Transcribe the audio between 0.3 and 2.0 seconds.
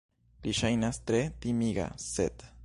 Li ŝajnas tre timiga...